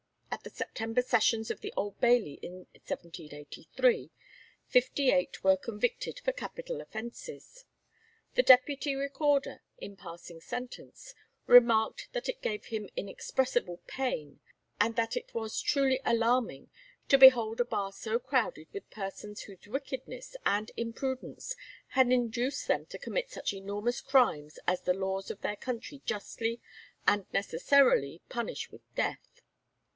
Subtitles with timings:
[0.31, 4.09] At the September Sessions of the Old Bailey in 1783,
[4.65, 7.65] fifty eight were convicted for capital offences.
[8.33, 11.13] The Deputy Recorder, in passing sentence,
[11.45, 14.39] remarked that it gave him inexpressible pain,
[14.79, 16.71] and that it was truly alarming
[17.09, 21.55] "to behold a bar so crowded with persons whose wickedness and imprudence
[21.89, 26.59] had induced them to commit such enormous crimes as the laws of their country justly
[27.05, 29.27] and necessarily punish with death.